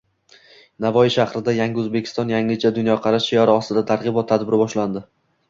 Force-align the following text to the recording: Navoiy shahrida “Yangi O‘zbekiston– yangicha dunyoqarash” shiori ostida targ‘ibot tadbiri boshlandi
Navoiy 0.85 1.11
shahrida 1.15 1.53
“Yangi 1.57 1.79
O‘zbekiston– 1.83 2.31
yangicha 2.35 2.73
dunyoqarash” 2.79 3.29
shiori 3.35 3.55
ostida 3.59 3.87
targ‘ibot 3.93 4.31
tadbiri 4.35 4.63
boshlandi 4.65 5.07